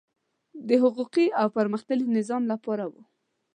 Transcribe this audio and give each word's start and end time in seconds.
د 0.67 0.69
حقوقي 0.81 1.25
او 1.39 1.47
پرمختللي 1.57 2.07
نظام 2.17 2.43
لپاره 2.51 2.85
وو. 2.91 3.01